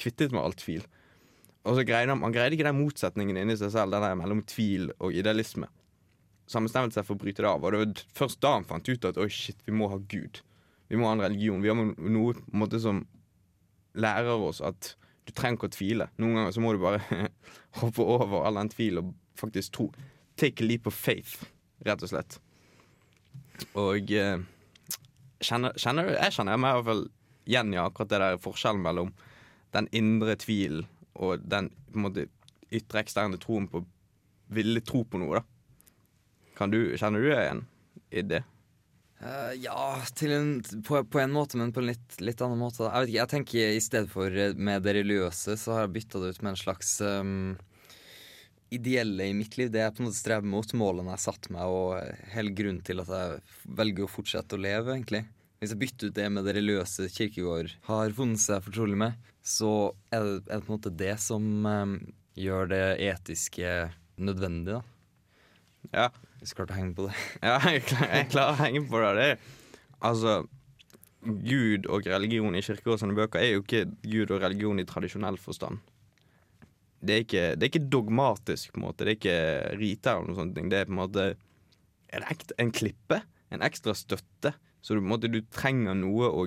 [0.01, 0.83] kvittet med all tvil.
[1.63, 4.43] Og så greide han, han greide ikke den motsetningen inni seg selv, den der mellom
[4.49, 5.71] tvil og idealisme.
[6.51, 7.63] Så han bestemte seg for å bryte det av.
[7.63, 10.43] Og det var først da han fant ut at oi shit, vi må ha Gud.
[10.93, 11.63] Vi må ha en religion.
[11.65, 12.99] Vi har noe på en måte som
[13.97, 14.93] lærer oss at
[15.25, 16.07] du trenger ikke å tvile.
[16.21, 17.01] Noen ganger så må du bare
[17.81, 19.87] hoppe over all den tvil og faktisk tro.
[20.37, 21.47] Take a leap of faith,
[21.87, 22.37] rett og slett.
[23.79, 24.45] Og eh,
[25.41, 27.05] kjenner, kjenner, jeg kjenner meg i hvert fall
[27.49, 29.17] igjen i akkurat det der forskjellen mellom
[29.73, 30.85] den indre tvilen
[31.17, 32.29] og den på en måte
[32.73, 33.83] ytre eksterne troen på
[34.53, 35.47] ville tro på noe, da.
[36.59, 37.63] Kan du, kjenner du deg igjen
[38.13, 38.43] i det?
[39.23, 42.89] Eh, ja, en, på, på en måte, men på en litt, litt annen måte.
[42.89, 45.93] Jeg vet ikke, jeg tenker I stedet for eh, med det religiøse, så har jeg
[45.99, 47.53] bytta det ut med en slags um,
[48.75, 49.71] ideelle i mitt liv.
[49.71, 52.83] Det jeg på en måte strever mot, målene jeg satte satt meg, og hele grunnen
[52.83, 53.39] til at jeg
[53.79, 55.23] velger å fortsette å leve, egentlig.
[55.63, 59.93] Hvis jeg bytter ut det med det religiøse Kirkegård har funnet seg fortrolig med, så
[60.11, 61.95] er det, er det på en måte det som um,
[62.35, 63.71] gjør det etiske
[64.19, 64.83] nødvendig, da.
[65.91, 66.09] Ja,
[66.43, 67.15] er klar til å henge på det.
[67.49, 69.13] ja jeg, klar, jeg klarer å henge på det.
[69.19, 69.47] det er,
[70.11, 70.37] altså,
[71.23, 74.87] Gud og religion i kirker og sånne bøker er jo ikke Gud og religion i
[74.89, 75.79] tradisjonell forstand.
[77.03, 79.07] Det er ikke, det er ikke dogmatisk, på en måte.
[79.07, 80.55] Det er ikke riter eller noe sånt.
[80.55, 81.25] Det er på en måte
[82.15, 83.23] en, ekt, en klippe.
[83.53, 84.55] En ekstra støtte.
[84.83, 86.47] Så du, måte, du trenger noe å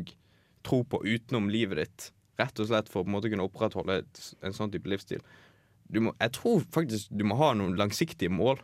[0.66, 2.08] tro på utenom livet ditt.
[2.40, 5.24] Rett og slett for å på en måte kunne opprettholde et, en sånn type livsstil.
[5.92, 8.64] Du må, jeg tror faktisk du må ha noen langsiktige mål.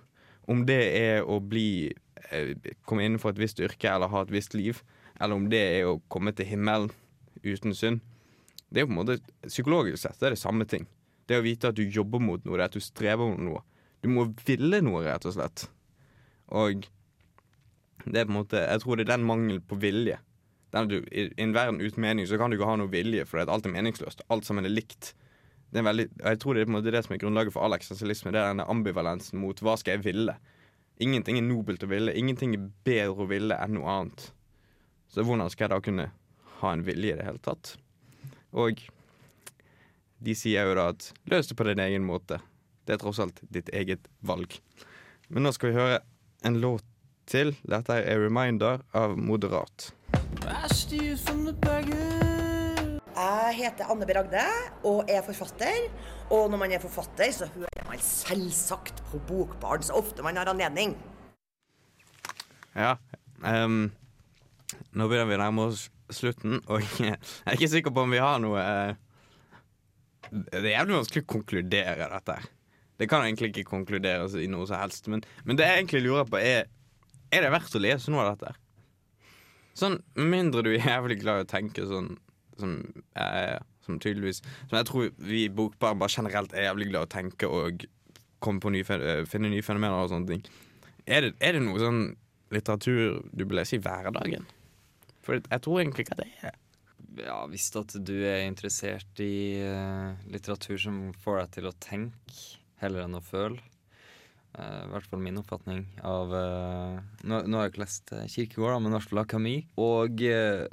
[0.52, 1.92] Om det er å bli
[2.30, 2.54] eh,
[2.88, 4.82] komme innenfor et visst yrke eller ha et visst liv,
[5.22, 6.92] eller om det er å komme til himmelen
[7.46, 8.02] uten synd.
[8.72, 10.88] Det er på en måte, Psykologisk sett det er det samme ting.
[11.28, 13.62] Det å vite at du jobber mot noe, det er at du strever mot noe.
[14.02, 15.68] Du må ville noe, rett og slett.
[16.52, 16.88] Og
[18.08, 20.18] det er på en måte Jeg tror det er den mangelen på vilje.
[20.72, 23.68] Du, i en verden uten mening så kan du ikke ha noe vilje, for alt
[23.68, 24.24] er meningsløst.
[24.32, 25.12] Alt sammen er likt.
[25.72, 28.34] Det veldig, jeg tror det er det som er grunnlaget for all eksistensialisme.
[28.34, 30.36] Det er denne ambivalensen mot hva skal jeg ville.
[31.02, 32.14] Ingenting er nobelt å ville.
[32.18, 34.26] Ingenting er bedre å ville enn noe annet.
[35.12, 36.10] Så hvordan skal jeg da kunne
[36.62, 37.76] ha en vilje i det hele tatt?
[38.52, 38.84] Og
[40.22, 42.42] de sier jo da at løs det på din egen måte.
[42.86, 44.60] Det er tross alt ditt eget valg.
[45.32, 46.02] Men nå skal vi høre
[46.46, 46.86] en låt
[47.32, 47.56] til.
[47.64, 49.92] Dette er Reminder av Moderat.
[53.22, 54.14] Jeg heter Anne B.
[54.18, 54.44] Ragde
[54.88, 55.84] og er forfatter.
[56.34, 60.50] Og når man er forfatter, så hører man selvsagt på Bokbaren så ofte man har
[60.50, 60.96] anledning.
[62.74, 62.96] Ja.
[63.46, 63.92] Um,
[64.96, 68.22] nå begynner vi å nærme oss slutten, og jeg er ikke sikker på om vi
[68.22, 68.98] har noe eh,
[70.32, 72.40] Det er jævlig vanskelig å konkludere dette.
[73.02, 75.12] Det kan egentlig ikke konkluderes i noe som helst.
[75.12, 76.66] Men, men det jeg egentlig lurer på, er
[77.32, 78.58] Er det verdt å lese noe av dette?
[79.78, 82.16] Sånn, mindre du er jævlig glad i å tenke sånn
[82.62, 82.78] som,
[83.20, 87.10] eh, som tydeligvis Som jeg tror vi i Bokbarn bare generelt er jævlig glad i
[87.10, 87.86] å tenke og
[88.42, 90.44] nye, eh, finne nye fenomener og sånne ting.
[91.06, 92.02] Er det, er det noe sånn
[92.52, 94.46] litteratur du bør lese i hverdagen?
[95.22, 96.58] For jeg tror egentlig ikke at det er
[97.22, 102.40] Ja, Hvis at du er interessert i uh, litteratur som får deg til å tenke
[102.82, 103.60] heller enn å føle.
[104.56, 108.74] Uh, I hvert fall min oppfatning av uh, Nå, nå har jeg ikke lest Kirkegård,
[108.74, 109.68] da, men i hvert fall Camus.
[109.80, 110.66] Og uh,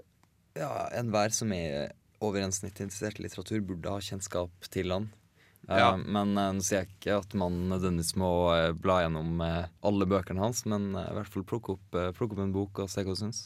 [0.59, 5.09] ja, enhver som er over gjennomsnittet interessert i litteratur, burde ha kjennskap til han.
[5.69, 5.93] Ja.
[5.93, 9.69] Uh, Men uh, nå sier jeg ikke at man nødvendigvis må uh, bla gjennom eh,
[9.85, 12.83] alle bøkene hans, men eh, i hvert fall plukke opp, eh, plukke opp en bok
[12.85, 13.43] og se hva du syns.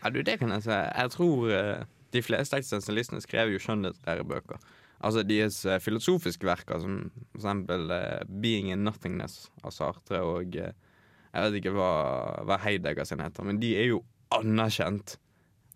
[0.00, 0.72] Ja, du, det kan jeg si.
[0.72, 4.62] Jeg tror eh, de fleste eksistensialistene skrev jo skjønnlitterære bøker.
[5.04, 10.56] Altså deres eh, filosofiske verker, som for eksempel eh, 'Being in Nothingness' av Sartre og
[10.56, 10.72] eh,
[11.28, 11.92] Jeg vet ikke hva,
[12.48, 14.00] hva Heidegger sin heter, men de er jo
[14.34, 15.18] anerkjent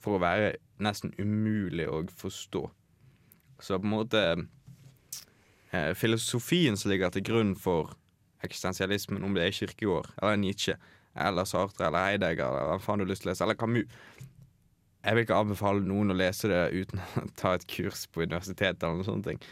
[0.02, 2.66] for å være nesten umulig å forstå.
[3.62, 4.22] Så på en måte
[5.70, 7.94] eh, Filosofien som ligger til grunn for
[8.42, 10.76] eksistensialismen, om det er Kirkegård eller Nietzsche
[11.14, 13.90] eller Sartre eller Heidegger eller hva faen du har lyst til å lese, eller Camus
[15.02, 18.82] Jeg vil ikke anbefale noen å lese det uten å ta et kurs på universitetet
[18.82, 19.44] eller noen sånne ting.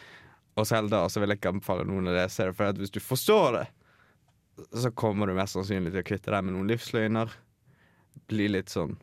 [0.59, 3.01] Og selv da så vil jeg ikke anbefale noen å lese det, for hvis du
[3.03, 3.67] forstår det,
[4.83, 7.33] så kommer du mest sannsynlig til å kvitte deg med noen livsløgner.
[8.31, 8.97] Bli litt sånn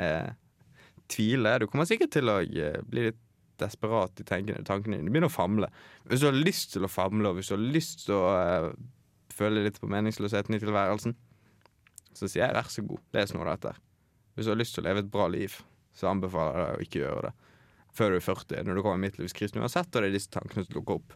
[0.00, 0.30] eh,
[1.10, 1.56] Tvile.
[1.60, 3.20] Du kommer sikkert til å eh, bli litt
[3.60, 5.04] desperat i tankene, dine.
[5.04, 5.68] Du begynner å famle.
[6.08, 8.70] Hvis du har lyst til å famle, og hvis du har lyst til å uh,
[9.36, 11.12] føle litt på meningsløsheten i tilværelsen,
[12.16, 13.74] så sier jeg vær så god, les noe av dette.
[14.32, 15.58] Hvis du har lyst til å leve et bra liv,
[15.92, 17.36] så anbefaler jeg deg å ikke gjøre det
[17.96, 20.64] før du er 40, når du kommer i midtlivskrisen uansett, og det er disse tankene
[20.64, 21.14] som dukker opp.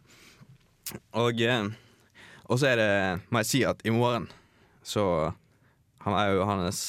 [1.17, 1.69] Og, eh,
[2.45, 2.91] og så er det,
[3.31, 4.27] må jeg si at i morgen
[4.85, 5.05] så
[6.05, 6.81] har jeg og Johannes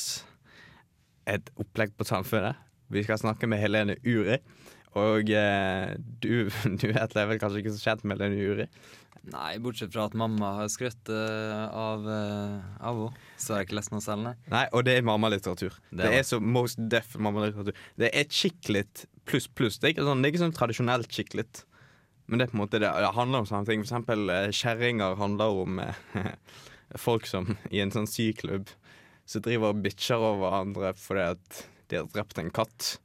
[1.26, 2.58] et opplegg på Samfunnet.
[2.92, 4.38] Vi skal snakke med Helene Uri.
[4.96, 6.48] Og eh, du,
[6.80, 8.68] du vet det er vel kanskje ikke så kjent med Helene Uri?
[9.26, 13.68] Nei, bortsett fra at mamma har skrytt eh, av uh, av henne, så har jeg
[13.68, 14.34] ikke lest noe selv, nei.
[14.52, 15.74] Nei, og det er mammalitteratur.
[15.90, 17.74] Det, Det er så most deaf mammalitteratur.
[17.98, 19.80] Det er chicklit pluss pluss.
[19.82, 21.64] Det er ikke sånn, det er ikke sånn tradisjonelt chicklit.
[22.30, 23.82] Men det er på en måte det, det handler om samme ting.
[23.82, 25.82] For eksempel eh, kjerringer handler om
[27.08, 28.70] folk som i en sånn syklubb
[29.26, 32.96] så driver og bitcher over hverandre fordi at de har drept en katt.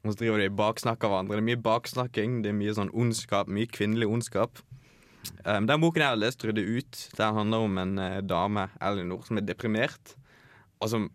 [0.00, 1.36] Og så driver de baksnakker hverandre.
[1.36, 4.62] Det er mye baksnakking, det er mye sånn ondskap, mye kvinnelig ondskap.
[5.44, 9.26] Um, den boken jeg har lest, Rydde ut, den handler om en uh, dame, Elinor,
[9.26, 10.14] som er deprimert.
[10.80, 11.10] Og som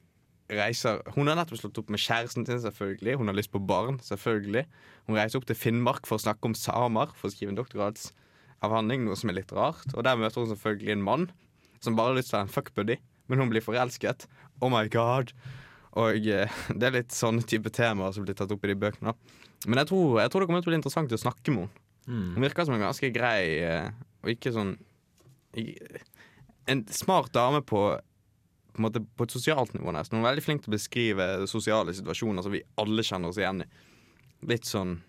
[0.45, 3.18] reiser Hun har nettopp slått opp med kjæresten sin, selvfølgelig.
[3.18, 4.68] Hun har lyst på barn, selvfølgelig.
[5.07, 9.07] Hun reiser opp til Finnmark for å snakke om samer, for å skrive en doktorgradsavhandling,
[9.07, 9.88] noe som er litt rart.
[9.95, 11.28] Og der møter hun selvfølgelig en mann
[11.82, 12.99] som bare har lyst til å være en fuckbuddy,
[13.30, 14.28] men hun blir forelsket.
[14.61, 15.34] Oh my god.
[16.02, 19.14] Og eh, det er litt sånne type temaer som blir tatt opp i de bøkene.
[19.14, 19.43] da.
[19.66, 21.82] Men jeg tror, jeg tror det kommer til å bli interessant å snakke med henne.
[22.06, 23.88] Hun virker som en ganske grei eh,
[24.22, 24.76] Og ikke sånn
[25.58, 26.04] ikke,
[26.70, 30.20] en smart dame på, på, en måte, på et sosialt nivå, nesten.
[30.20, 33.64] Hun er veldig flink til å beskrive sosiale situasjoner som vi alle kjenner oss igjen
[33.66, 33.68] i.
[34.50, 35.00] Litt sånn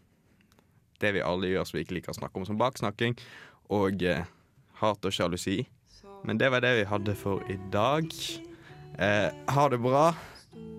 [1.03, 3.17] det vi alle gjør som vi ikke liker å snakke om, som baksnakking
[3.77, 4.25] og eh,
[4.81, 5.59] hat og sjalusi.
[6.27, 8.09] Men det var det vi hadde for i dag.
[8.97, 10.09] Eh, ha det bra.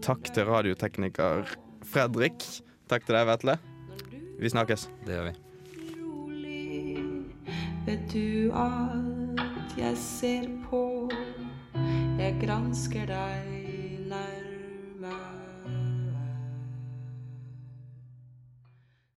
[0.05, 1.49] Takk til radiotekniker
[1.87, 2.45] Fredrik.
[2.87, 3.57] Takk til deg, Vetle.
[4.39, 4.87] Vi snakkes.
[5.05, 5.35] Det gjør vi.
[7.87, 11.09] Vet du at jeg ser på,
[12.19, 13.56] jeg gransker deg